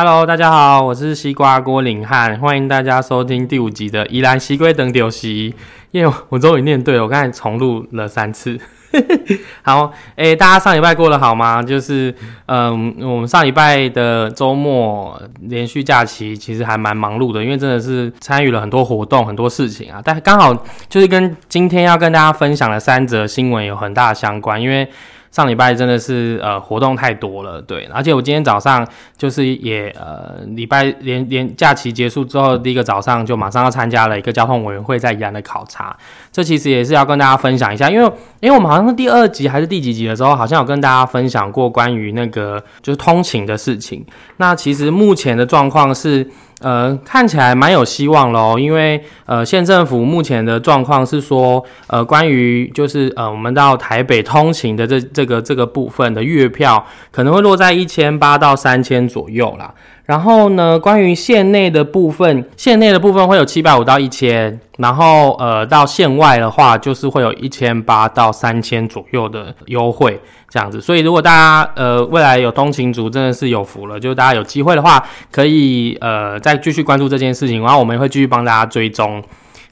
[0.00, 5.52] Hello，大家好，我是西瓜郭林汉，欢迎大家收听第五集的宜兰西龟等丢西。
[5.90, 8.56] 因为我终于念对了，我刚才重录了三次。
[9.62, 11.60] 好，诶，大家上礼拜过得好吗？
[11.60, 12.14] 就是，
[12.46, 20.00] 嗯，我们上礼拜的周末连续假期其实还蛮忙碌的，因为真的是参与了很多活动、很多事情啊。
[20.04, 20.54] 但刚好
[20.88, 24.88] 就是跟今天要跟大家分享的三则新闻有很大相关，因为。
[25.30, 28.86] 上礼拜真的是呃活动太多了，对，而且我今天早上
[29.16, 35.96] 就是也呃礼拜连连假期结束之后第一个早上就马上要参加了一个交通委员会在宜兰的考察，
[36.32, 44.04] 这其实也是要跟大家分享一下，因为因为我们好像是第二集还是第几集的时候，好像有跟大家分享过关于那个就是通勤的事情，
[44.38, 46.28] 那其实目前的状况是。
[46.60, 59.72] 呃，看起来蛮有希望喽，因为呃，县政府目前的状况是说，呃，关于就是呃，我们到台北通勤的这这个这个部分的月票可能会落在一千八到三千左右啦。
[60.08, 70.80] 然后呢，关于线内的部分，线内的部分会有七百五到一千，然后呃，到线外的话就是会有一千八到三千左右的优惠这样子。
[70.80, 79.22] 所以如果大家呃未来有通勤族，真的是有福了，就是大家有机会的话，可以呃再继续关注这件事情，然后我们会继续帮大家追踪。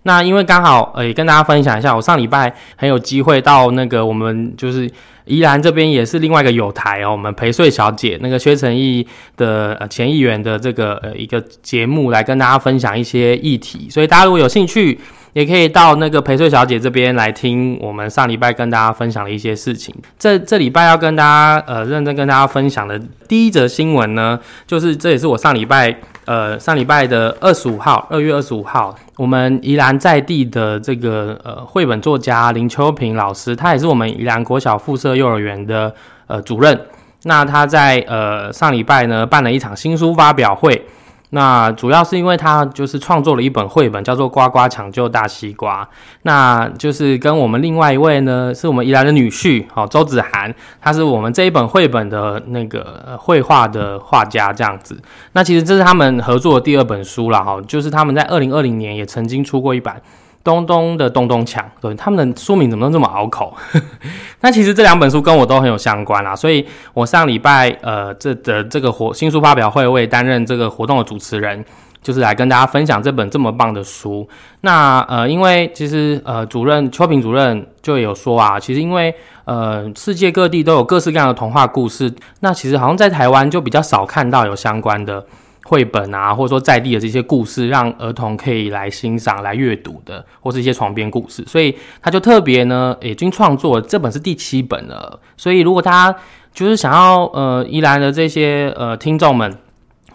[0.06, 4.90] 那因为刚好呃也跟大家分享一下，我上礼拜很有机会到那个我们就是。
[5.28, 9.04] 宜兰这边也是另外一个友台哦，我们陪睡小姐那个薛成义
[9.36, 15.00] 的呃前议员的这个呃一个节目来跟大家分享一些议题，所以大家如果有兴趣，
[15.36, 19.94] 也可以到那个陪睡小姐这边来听我们上礼拜跟大家分享的一些事情。
[20.18, 25.94] 这这礼拜要跟大家呃认真跟大家分享的第一则新闻呢，就是这也是我上礼拜。
[26.24, 35.94] 呃，上礼拜的二十五号，二月二十五号，我们宜兰在地的这个呃绘本作家林秋平老师，他也是我们宜兰国小附设幼儿园的
[36.26, 36.80] 呃主任。
[37.24, 40.82] 那他在呃上礼拜呢办了一场新书发表会。
[41.30, 45.84] 那主要是因为他就是创作了一本绘本，叫做《呱呱抢救大西瓜》。
[46.22, 54.96] 那就是跟我们另外一位呢，是我们宜兰的女婿，好周子涵，他是我们这一本绘本的那个绘画的画家，这样子。
[55.32, 60.00] 那其实这是他们合作的第二本书了，哈，就是他们在二零二零年也曾经出过一版。
[60.46, 63.52] 东东的东东抢，对他们的书名怎么都这么拗口？
[64.40, 66.64] 那其实这两本书跟我都很有相关啦，所以
[66.94, 71.64] 我上礼拜呃这的这个活新书发表会，我也担任这个活动的主持人，
[72.00, 74.28] 就是来跟大家分享这本这么棒的书。
[74.60, 79.12] 那呃，因为其实呃主任邱平主任就有说啊，其实因为
[79.46, 85.26] 呃世界各地都有各式各样的童话故事，那其实好像在台湾就比较少看到有相关的。
[85.68, 95.18] 绘本啊，或者说在地的这些故事，让儿童可以来欣赏、来阅读的，或是一些床边故事，所以他就特别呢，已经创作这本是第七本了。
[95.36, 96.18] 所以如果大家
[96.54, 99.52] 就是想要呃，依兰的这些呃听众们，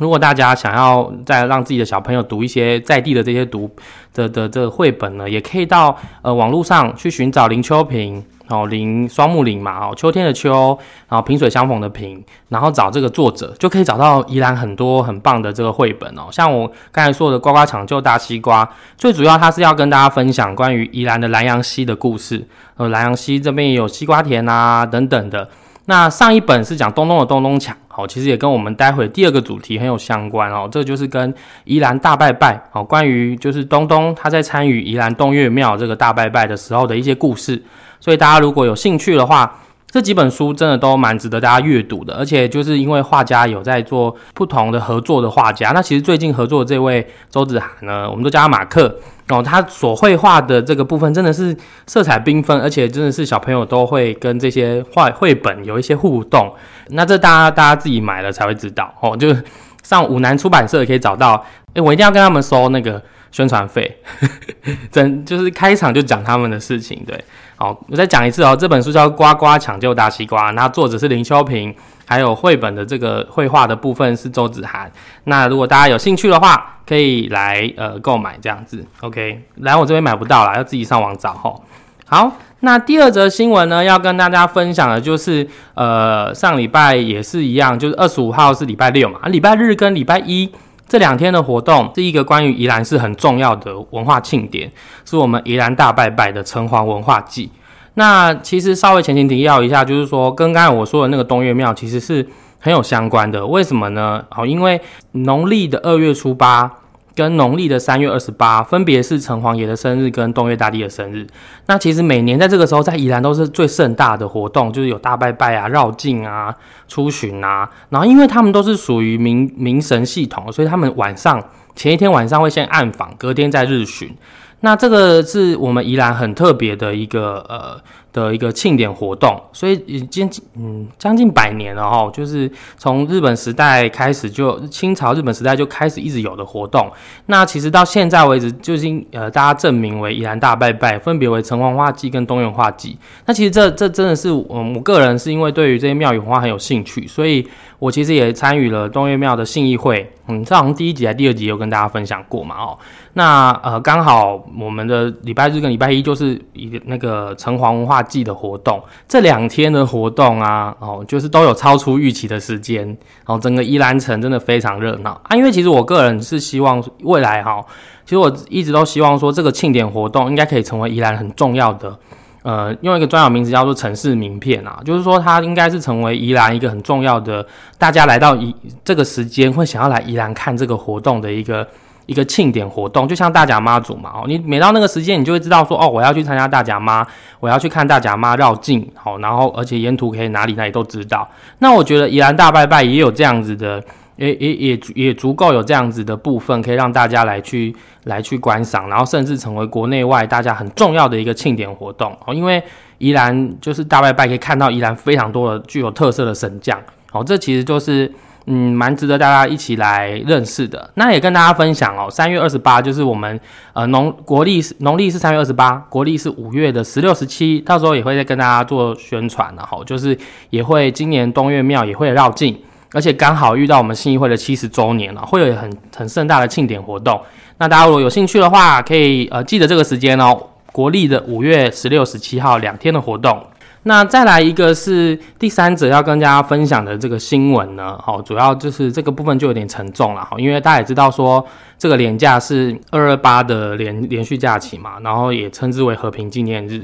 [0.01, 3.69] 如果大家想要再让自己的小朋友读一些在地的这些读
[4.13, 8.25] 的的这个绘本呢，也可以到呃网络上去寻找林秋平。
[8.47, 16.23] 哦，林双木林嘛，哦，秋天的秋，然后萍水相逢的萍，然后找这个作者，就可以找到宜兰很多很棒的这个绘本哦。
[16.29, 18.65] 像我刚才说的《呱呱抢救大西瓜》，
[18.97, 22.45] 最主要它是要跟大家分享关于宜兰的南洋溪的故事。
[22.75, 25.47] 呃，南洋溪这边也有西瓜田啊等等的。
[25.91, 30.69] 那上一本是讲东东的东东抢，好，其实也跟我们待会第二个主题很有相关哦。
[30.71, 31.33] 这就是跟
[31.65, 37.61] 宜兰大拜拜，好，关于就是东东他在参与宜兰东岳庙这个大拜拜的时候的一些故事。
[37.99, 39.53] 所以大家如果有兴趣的话，
[39.91, 42.15] 这几本书真的都蛮值得大家阅读的。
[42.15, 48.97] 而且就是因为画家有在做不同的合作的画家，那其实最近合作的这位周子涵呢，我们都叫他马克
[49.27, 56.51] 哦，他所绘画的这个部分真的是色彩缤纷，而且真的是小朋友都会跟这些画绘本有一些互动。
[56.89, 59.35] 那这大家大家自己买了才会知道哦，就
[59.83, 61.45] 上五南出版社可以找到。
[61.73, 63.97] 诶，我一定要跟他们收那个宣传费，
[64.91, 67.23] 真就是开场就讲他们的事情，对。
[67.61, 68.55] 好，我再讲一次哦。
[68.59, 71.71] 这本书叫《呱呱抢救大西瓜》，那作者是林秋平，
[72.07, 74.91] 还有绘本的这个绘画的部分是周子涵。
[75.25, 78.83] 那如果大家有兴趣的话，可以来呃购买这样子。
[79.01, 81.63] OK，来我这边买不到了，要自己上网找吼。
[82.07, 82.31] 好，
[82.61, 90.51] 那第二则新闻呢，要跟大家分享的就是呃上礼拜也是一样，就是二十五号是礼拜六嘛，礼拜日跟礼拜一。
[90.91, 94.69] 这两天的活动是一个关于宜兰是很重要的文化庆典，
[95.05, 97.49] 是我们宜兰大拜拜的城隍文化祭。
[97.93, 102.27] 那其实稍微前情提要一下，就是说跟刚才我说的那个东岳庙其实是
[102.59, 103.47] 很有相关的。
[103.47, 104.21] 为什么呢？
[104.35, 104.81] 哦，因为
[105.13, 106.69] 农历的二月初八
[107.15, 111.27] 跟农历的三月二十八，分别是城隍爷的生日跟东岳大帝的生日。
[111.67, 116.55] 那其实每年在这个时候，在宜兰都是最盛大的活动，就是有大拜拜啊、绕境啊、
[116.87, 117.69] 出巡啊。
[117.89, 121.43] 然后因为他们都是属于民民神系统，所以他们晚上
[121.75, 124.15] 前一天晚上会先暗访，隔天再日巡。
[124.61, 127.81] 那这个是我们宜兰很特别的一个呃。
[128.13, 136.91] 的一个庆典活动，所以已经嗯将近百年了哈，就是从日本时代开始就清朝日本时代就开始一直有的活动。
[137.27, 142.97] 那其实到现在为止，就已经呃大家证明为宜兰大拜拜，分别为城隍化祭跟东元画祭。
[143.25, 147.47] 那其实这这真的是嗯我个人是因为对于这些庙宇文化很有兴趣，所以
[147.81, 150.07] 我其实也参与了东岳庙的信义会。
[150.27, 152.77] 嗯，这好像第一集还第二集有跟大家分享过嘛哦。
[153.13, 158.05] 那呃刚好我们的礼拜日跟礼拜一就是一那个城隍文化。
[158.11, 165.33] 季的活动，这两天的活动啊，哦，就是都有超出预期的时间，然后整个宜兰城真的非常热闹啊。
[165.33, 167.63] 因为其实我个人是希望未来哈，
[168.03, 171.97] 其实我一直都希望说这个庆典活动应该可以成为宜兰很重要的，
[172.43, 177.45] 呃，用一个专有名词叫做城市名片啊，就是说它应该是成为宜兰一个很重要的，
[177.77, 181.67] 大家来到宜这个时间会想要来宜兰看这个活动的一个。
[182.07, 187.07] 一个庆典活动，就像大甲妈祖嘛，哦，你每到那个时间，你就会知道说，哦，我要去参加大甲妈，
[187.39, 191.25] 我要去看大甲妈绕境，好，然后而且沿途可以哪里哪里都知道。
[191.59, 193.81] 那我觉得宜兰大拜拜也有这样子的，
[194.15, 202.33] 也也也也足够有这样子的部分，可以让大家来去来去观赏，然后甚至成为国内外大家很重要的一个庆典活动哦。
[202.33, 202.61] 因为
[202.97, 206.79] 宜兰就是大拜拜，可以看到宜兰非常多的具有特色的神将，
[207.11, 208.11] 哦，这其实就是。
[208.47, 210.89] 嗯，蛮值得大家一起来认识的。
[210.95, 213.39] 那也跟大家分享哦，三月二十八就是我们
[213.73, 219.79] 呃农国历是农历是三月二十八，国历是五月的十六十七，到时候也会再跟大家做宣传的哈。
[219.85, 220.17] 就是
[220.49, 222.59] 也会今年东岳庙也会绕境，
[222.93, 227.21] 而且刚好遇到我们信义会的七十周年了，会有很很盛大的庆典活动。
[227.57, 230.37] 那大家如果有兴趣的话，可以呃记得这个时间哦，
[230.71, 233.41] 国历的五月十六十七号两天的活动。
[233.83, 241.43] 那再来一个是第三者要跟大家分享的这个新闻呢，好，主要就是这个部分就有点沉重了哈，因为大家也知道说
[241.79, 246.83] 这个连假是二二八的连连续假期嘛，然后也称之为和平纪念日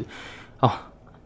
[0.60, 0.72] 哦。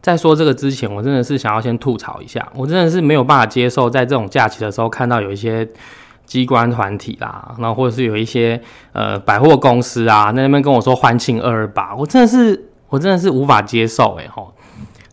[0.02, 5.66] 在说这个之前，我真的是想要先吐槽一下，我真的是没有办法接受在这种假期的时候看到有一些
[6.26, 8.60] 机关团体啦，然后或者是有一些
[8.92, 14.28] 呃百货公司啊，那边跟我说欢庆二二八，我真的是我真的是无法接受诶。
[14.34, 14.52] 吼。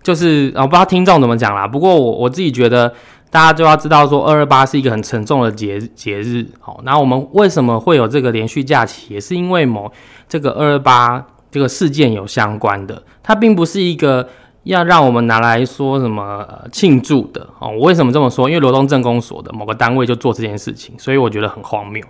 [0.01, 2.91] 就是我不知道听众怎么讲啦，不过我我自己觉得
[3.29, 9.91] 大家就要知道说二二八是一个很沉重的节节日，好，那我们为什么会有这个连续假期，也是因为某
[10.27, 14.27] 这个二二八这个事件有相关的，它并不是一个
[14.69, 17.69] 要让我们拿来说什么庆祝的哦。
[17.69, 18.49] 我为什么这么说？
[18.49, 22.03] 因为罗东政工所的某个单位就做这件事情，所以我觉得很荒谬。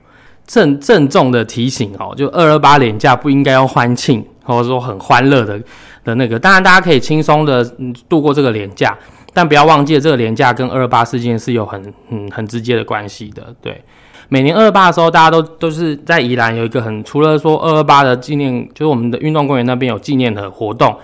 [0.46, 5.60] 郑郑重的提醒哦，就二二八连假不应该要欢庆，或者说很欢乐的。
[6.02, 7.64] 的那个，当然大家可以轻松的
[8.08, 8.98] 度过这个年假，
[9.34, 13.54] 但不要忘记这个年假跟二二八事件是有很嗯很直接的关系的。
[13.62, 13.84] 对，
[14.30, 20.98] 每年二二八的时候，大家都都是在宜兰有一个很除了说二二八的纪念，就是我们的运动公园那边有纪念的活动。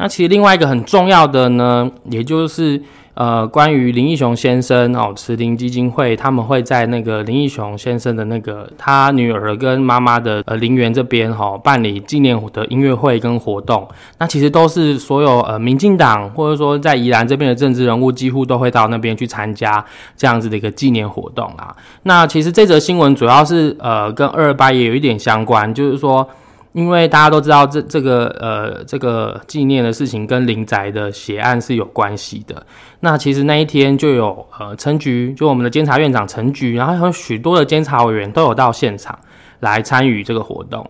[0.00, 2.82] 那其实另外一个很重要的呢，也就是。
[3.12, 13.86] 呃，关于林义雄先生哦，慈林基金会他们会在那个林义雄先生的那个他女儿跟妈妈的呃陵园这边哈办理纪念的音乐会跟活动。
[14.16, 19.84] 那其实都是所有呃民进党或者说在宜兰这边的政治人物几乎都会到那边去参加
[20.16, 21.76] 这样子的一个纪念活动啦。
[22.04, 26.26] 那其实这则新闻主要是呃跟二二八也有一点相关，就是说。
[26.72, 32.64] 因为大家都知道，这这个呃，这个纪念的事情跟林宅的血案是有关系的。
[33.00, 39.18] 那其实那一天就有呃陈局，就我们的监察院长陈局，然后有许多的监察委员都有到现场
[39.58, 40.88] 来参与这个活动。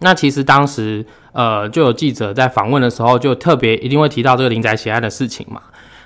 [0.00, 5.62] 那其实当时呃就有记者在访问的时候，就特别一定会提到这个林宅血案的事情嘛。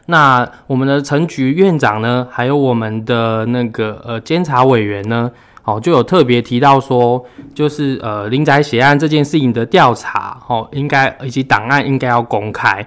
[0.07, 5.33] 那我们的陈局院长呢，还有我们的那个呃监察委员呢？
[5.65, 12.87] 哦，就有特别提到说，就是呃，林宅血案这件事情的调查，哦，应该以及档案应该要公开，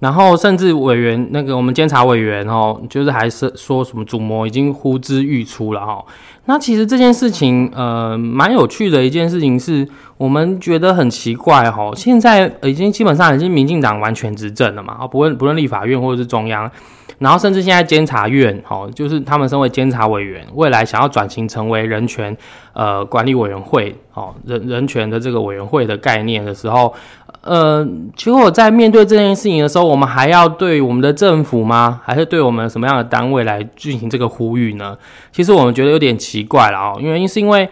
[0.00, 6.04] 然后甚至委员那个我们监察委员哦，就是还是说什么主谋已经呼之欲出了哈。
[6.44, 9.86] 那其实这件事情呃，蛮有趣的一件事情是，
[10.18, 11.90] 我们觉得很奇怪哈。
[11.96, 16.70] 现在已经基本上已经民进党完全执政了嘛，啊，不论不论立法院或者是中央。
[17.18, 22.36] 然后甚至现在监察院，哦，就是他们身为监察委员，未来想要转型成为人权
[22.74, 26.94] 呃管理委员会，哦，人人权的这个委员会的概念的时候，
[27.40, 27.84] 呃，
[28.14, 32.00] 结果在面对这件事情的时候，我们还要对我们的政府吗？
[32.04, 34.96] 还是对我们什么样的单位来进行这个呼吁呢？
[35.32, 37.68] 其实我们觉得有点奇怪了哦，因为是因为。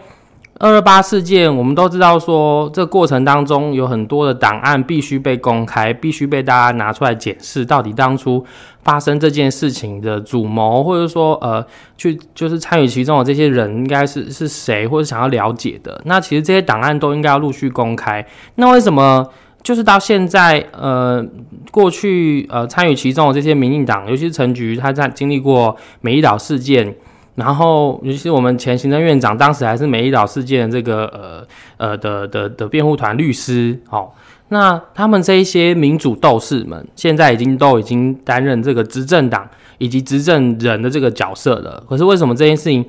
[0.59, 8.43] 二二八事件，我们都知道说，这过程当中有很多的档案必须被公开，必须被大家拿出来检视，到底当初
[8.81, 11.63] 发生这件事情的主谋，或者说呃，
[11.95, 16.01] 去就是参与其中的这些人，应该是是谁，或者想要了解的。
[16.05, 18.25] 那其实这些档案都应该要陆续公开。
[18.55, 19.29] 那为什么
[19.61, 21.23] 就是到现在，呃，
[21.69, 26.95] 过去呃参与其中的这些民进党，尤其是陈局，他在经历过美丽岛事件。
[27.37, 34.09] 然后，尤其是我们前行政院长，当时还是美丽岛事件这个呃呃的的的辩护团律师，哦，
[34.47, 41.83] 那他们这一些民主斗士们，现在已经都已经担任这个执政党以及执政人的这个角色了。
[41.87, 42.83] 可是为什么这件事情，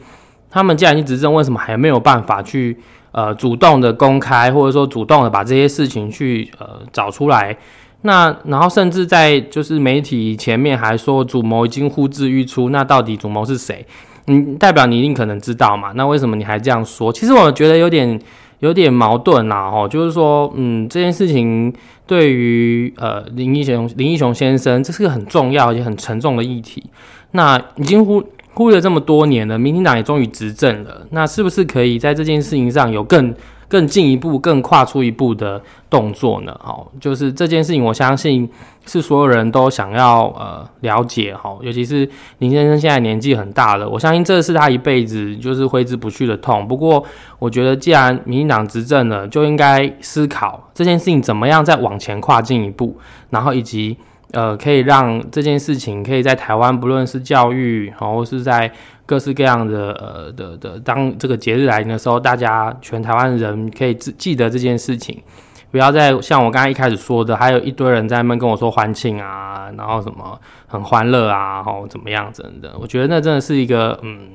[0.50, 2.74] 他们既然已经执政，为什么还没有办法去
[3.12, 7.54] 呃主动的公开，或者说主动的把这些事情去呃找出来？
[8.00, 13.84] 那然后甚至在就是媒体前面还说主谋已经呼之欲出，那到底主谋是谁？
[14.28, 15.92] 嗯，代表你一定可能知道嘛？
[15.96, 17.12] 那为什么你还这样说？
[17.12, 18.20] 其实我觉得有点
[18.60, 21.72] 有点矛盾啦，吼，就是说，嗯，这件事情
[22.06, 26.84] 对于呃林英雄林英雄先生，这是个很重要而且很沉重的议题。
[27.32, 28.22] 那已经忽
[28.54, 33.34] 忽略这么多年了，民进党也终于执政了，那是不是可以在这件事情上有更？
[33.68, 36.58] 更进一步、更跨出一步的动作呢？
[36.62, 38.48] 哈，就是这件事情，我相信
[38.86, 42.08] 是所有人都想要呃了解哈，尤其是
[42.38, 46.66] 林先生现在年纪很大了，我相信这是他一辈子就是挥之不去的痛。
[46.66, 47.04] 不过，
[47.38, 52.98] 我觉得既然民进党执政了，就应该思考这件事情怎么样再往前跨进一步，
[53.30, 53.96] 然后以及。
[54.32, 58.70] 呃，可以让这件事情可以在台湾，不论是教育，然后是在
[59.08, 65.22] 各式各样的呃的的，当这个节日来临的时候，大家全台湾人可以记记得这件事情，
[65.70, 74.32] 不要再像我刚才一开始说的，还有一堆人在那边跟我说欢庆啊，然后什么很欢乐啊，吼怎么样真的，我觉得那真的是一个嗯。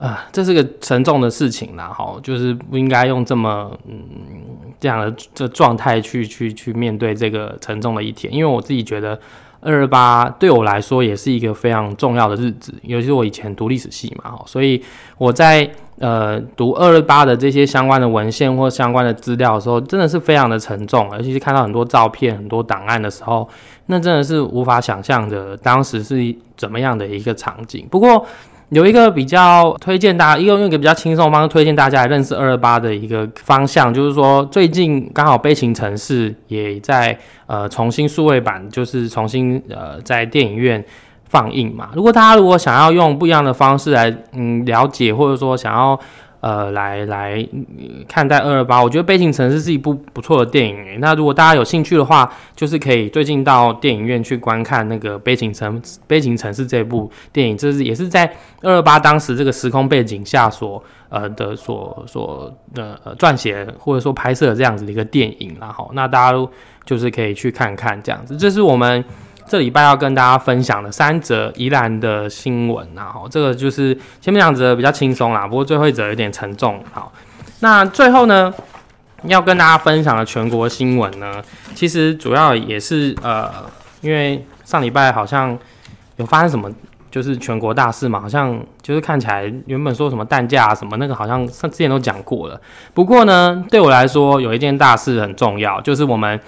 [0.00, 4.02] 啊，这是个沉重的事情啦，哈，就是不应该用这么嗯
[4.80, 9.20] 这样的这状态去去去面对这个沉重的一天，因为我自己觉得
[9.60, 14.82] 二二八对我来说也是一个非常重要的日子，尤其是我以前读历史系嘛，所以
[15.18, 23.48] 我在呃读二二八的这些相关的文献或相关的资料的时候，真的是非常的沉重，尤其是看到很多照片、很多档案的时候，
[23.86, 27.86] 那真的是无法想象的当时是怎么样的一个场景。
[27.90, 28.26] 不过。
[28.70, 40.84] 有一个比较推荐大家，一个用一个比较轻松的方式推荐大家来认识二二八的一个方向，就是说最近刚好悲情城市也在呃重新数位版，就是重新呃在电影院
[41.24, 41.90] 放映嘛。
[41.94, 45.98] 如果大家如果想要用不一样的方式来嗯了解，或者说想要。
[46.40, 47.46] 呃，来来
[48.08, 50.98] 看待二二八，我觉得《悲情城市》是一部不错的电影。
[50.98, 58.24] 那如果大家有兴趣的话，就是可以最近到电影院去观看那个《悲情城悲情城市》这部电影，这是也是在
[58.62, 65.54] 二二八当时这个时空背景下所呃的所所的撰写或者说拍摄这样子的一个电影。
[65.60, 66.50] 然后，那大家都
[66.86, 68.36] 就是可以去看看这样子。
[68.36, 69.04] 这是我们。
[69.50, 76.80] 这礼拜要跟大家分享的三则宜兰的新闻，然后这个就是前面两则比较轻松啦，不过最后一则有点沉重。
[76.92, 77.12] 好，
[77.58, 78.54] 那最后呢，
[79.24, 81.42] 要跟大家分享的全国新闻呢，
[81.74, 83.50] 其实主要也是呃，
[84.02, 85.58] 因为上礼拜好像
[86.14, 86.70] 有发生什么，
[87.10, 92.60] 就是全国大事嘛，好像就是看起来原本说什么蛋价什么那个，好像上之前都讲过了。
[92.94, 96.38] 不过呢，对我来说有一件大事很重要，就是我们。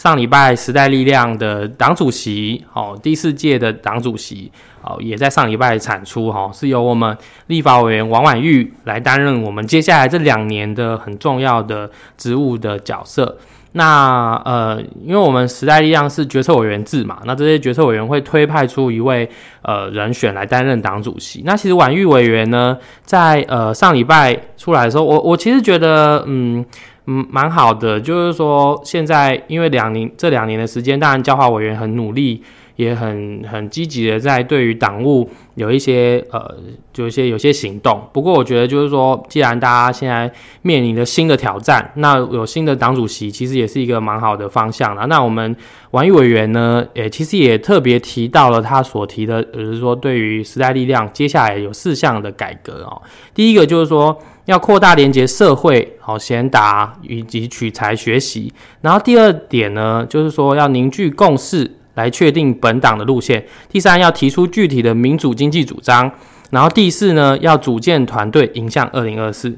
[0.00, 7.14] 上礼拜时代力量的党主席，哦，第四届的党主席，哦，也在上礼拜产出，哈，是由我们
[7.48, 13.36] 立法委员王婉玉来担任我们接下来这两年的很重要的职务的角色。
[13.72, 19.28] 那呃，因为我们时代力量是决策委员制嘛，那这些决策委员会推派出一位
[19.60, 21.42] 呃人选来担任党主席。
[21.44, 26.64] 那其实婉玉委员呢，在呃上礼拜出来的时候，我我其实觉得，嗯。
[27.12, 32.40] 嗯，蛮好的，就是说现在因为两年这两年的时间，当然教化委员很努力，
[32.76, 36.56] 也很很积极的在对于党务有一些呃，
[36.92, 38.02] 就一些有些行动。
[38.12, 45.06] 不过我觉得就是说，既然大家现在面临着新的挑战，那有新的党主席，其实也是一个蛮好的方向了。
[45.06, 45.54] 那我们
[45.90, 53.02] 王毅委员呢，也其实也特别提到了他所提的，就是说对于时代力量接下来有四项的改革哦。
[53.34, 54.20] 第一个就是说。
[54.46, 58.52] 要扩大连接社会，好贤达以及取材学习。
[58.80, 63.44] 然后第二点呢，就是说要凝聚共识来确定本党的路线。
[63.68, 66.10] 第三，要提出具体的民主经济主张。
[66.50, 69.56] 然后第四呢，要组建团队迎向二零二四。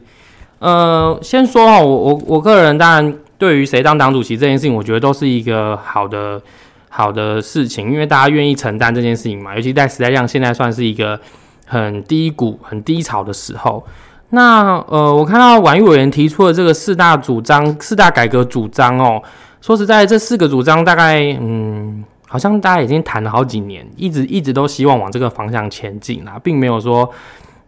[0.58, 6.40] 呃，先说哈，我我我个人当然对于谁当党主席这件事情，我觉得都是一个好的
[6.88, 9.54] 好的事情，因为大家愿意承担这件事情嘛。
[9.56, 11.18] 尤其在时代量现在算是一个
[11.66, 13.82] 很低谷、很低潮的时候。
[14.34, 19.22] 那呃，我看到婉玉委员提出的这个四大主张、四大改革主张哦，
[19.61, 27.07] 说实在，这四个主张大概嗯，好像大家已经谈了好几年，一直一直都希望往这个方向前进啦，并没有说，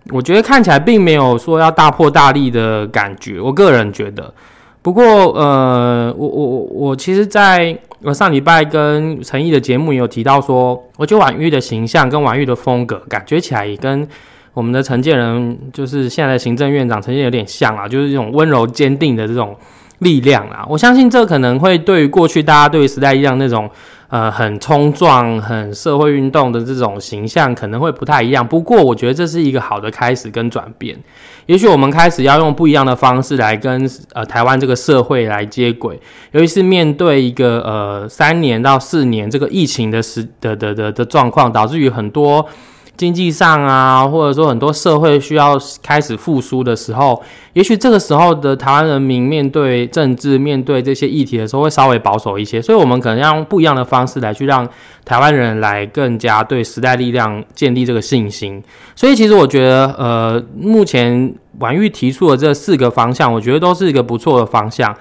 [0.08, 4.32] 我觉得看起来并没有说要大破大立的感觉，我个人觉得。
[4.80, 5.04] 不过
[5.34, 14.08] 呃，我我我我其实，在我上礼拜跟陈毅的节目也有提到说，我觉得婉玉的形象跟婉玉的风格，感觉起来也跟。
[14.54, 19.52] 我们的陈建仁就是现在的行政院长，陈建有点像啊，就是这种温柔坚定的这种
[19.98, 20.64] 力量啊。
[20.68, 23.68] 我相信这可能会对于过去大家对于时代力量那种
[24.14, 28.46] 呃很冲撞、很社会运动的这种形象可能会不太一样。
[28.46, 30.96] 不过我觉得这是一个好的开始跟转变。
[31.46, 42.46] 也许我们开始要用不一样的方式来跟呃台湾这个社会来接轨，尤其是面对一个呃三年到四年这个疫情的时的的的的状况，导致于很多。
[42.96, 47.20] 经济上啊，或者说很多社会需要开始复苏的时候，
[47.52, 52.62] 也许这个时候的台湾人民面对政治、面对这些议题的时候，会稍微保守一些。
[52.62, 54.68] 所以，我们可能要用不一样的方式来去让
[55.04, 58.62] 台湾人来更加对时代力量建立这个信心。
[58.94, 64.94] 所以，其实我觉得，呃，目前婉玉提出的这四个方向，我觉得都是一个不错的方向。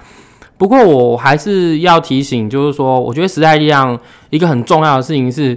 [0.58, 3.96] 不过，我还是要提醒，就是说，我觉得时代力量
[4.30, 5.56] 一个很重要的事情是。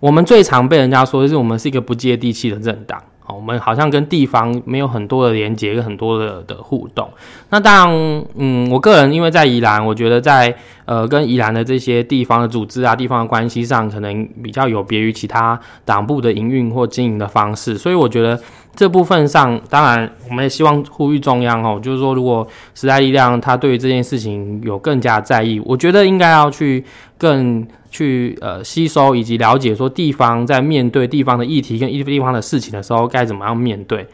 [0.00, 3.02] 我们最常被人家说的是，我们是一个不接地气的政党。
[3.26, 7.06] 哦，我们好像跟地方没有很多的连接，跟很多的的互动。
[7.50, 10.54] 那当然，嗯，我个人因为在宜兰，我觉得在
[10.86, 17.76] 呃跟宜兰的这些地方的组织啊、地方的关系上，可能比较有别于其他党部的营运或经营的方式。
[17.76, 18.40] 所以我觉得
[18.74, 26.82] 这部分上，当然我们也希望呼吁中央哦，就是说如果时代力量他对于这件事情有更加在意，我觉得应该要去
[27.18, 27.66] 更。
[27.90, 34.06] 去呃吸收以及了解，说地方在面对地方的议题跟一地方的事情的时候，该怎么样面对，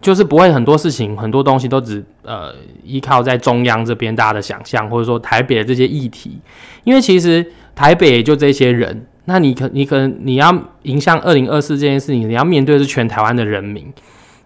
[0.00, 6.38] 就是不会很多事情很多东西都只呃依靠在中央这边大家的想象，或者说台北的这些议题，
[6.84, 7.44] 因为其实
[7.74, 13.92] 台北也就这些人，那你可你可能你要迎向二零二四这件事情，你要面对是全台湾的人民，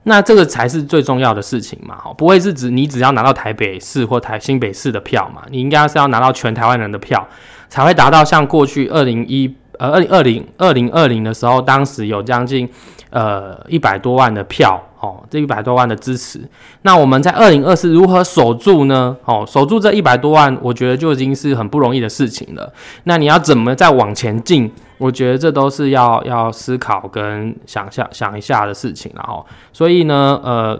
[0.05, 7.29] 那这个才是最重要的事情嘛，好，不会是指你只要拿到台北市或台新北市的票嘛，你应该是要拿到全台湾人的票。
[7.73, 12.69] 才会达到像过去二零一呃二零二零二零二零的时候，当时有将近
[13.09, 16.39] 呃一百多万的票哦，这一百多万的支持。
[16.83, 19.17] 那我们在二零二四如何守住呢？
[19.25, 22.71] 哦，守住这一百多万，我觉得就已经是很不容易的事情了。
[23.05, 24.71] 那你要怎么再往前进？
[24.99, 29.43] 我觉得这都是要要思考跟想象想一下的事情了哦。
[29.73, 30.79] 所以呢，呃。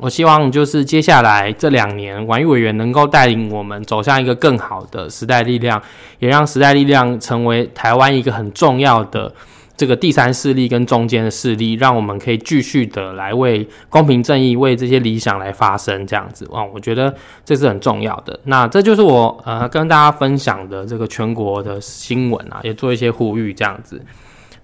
[0.00, 5.80] 我希望就是接下来这两年，婉玉委员能够带领我们走向一个更好的时代力量，
[6.18, 9.30] 也让时代力量成为台湾一个很重要的
[9.76, 18.40] 这个第三势力跟中间的势力，让我们可以继续的来为公平正义、为这些理想来发声，这样子哇，我觉得这是很重要的。
[18.44, 24.02] 那这就是我呃跟大家分享的这个全国的新闻啊，也做一些呼吁，这样子。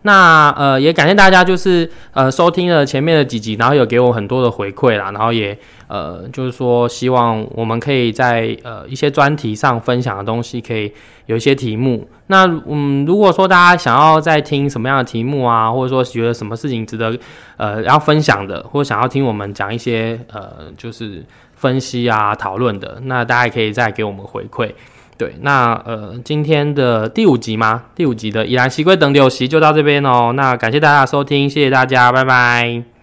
[0.07, 10.93] 那呃也感谢大家，就是呃收听了前面的几集，然后有给我很多的回馈啦，然后也呃就是说希望我们可以在呃一些专题上分享的东西，可以
[11.27, 12.09] 有一些题目。
[12.29, 17.19] 那嗯如果说大家想要再听什么样的题目啊，或者说觉得什么事情值得
[17.57, 21.25] 呃要分享的，或想要听我们讲一些呃就是
[21.57, 24.71] 分析啊讨论的，那大家可以再给我们回馈。
[25.19, 27.85] 对，那呃，今天的第五集吗？
[27.95, 30.33] 第五集的《依然西归等柳席》就到这边哦。
[30.35, 32.96] 那感谢大家的收听，谢谢大家，拜拜。